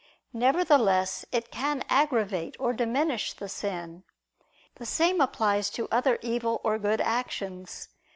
Nevertheless 0.33 1.25
it 1.31 1.51
can 1.51 1.83
aggravate 1.87 2.55
or 2.59 2.73
diminish 2.73 3.33
the 3.33 3.47
sin. 3.47 4.03
The 4.77 4.85
same 4.87 5.21
applies 5.21 5.69
to 5.77 5.87
other 5.91 6.17
evil 6.23 6.59
or 6.63 6.79
good 6.79 7.01
actions. 7.01 7.87